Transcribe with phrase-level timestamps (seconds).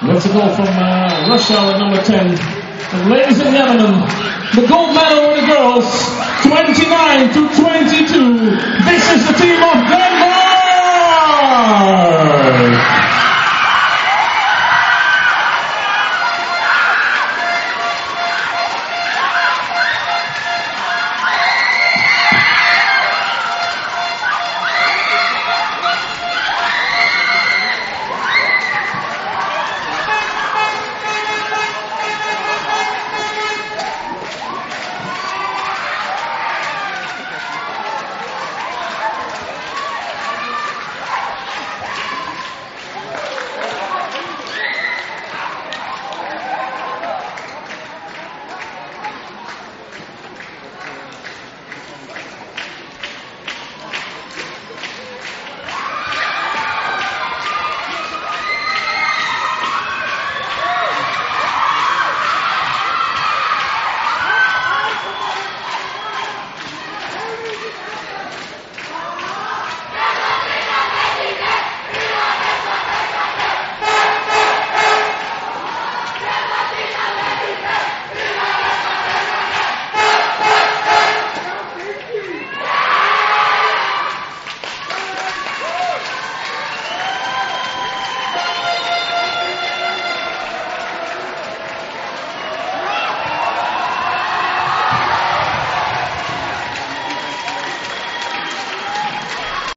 [0.00, 2.38] Let's go from uh, Russia hour number 10.
[2.38, 3.98] And ladies and gentlemen,
[4.54, 5.90] the gold medal for the girls,
[6.46, 8.67] 29 to 22.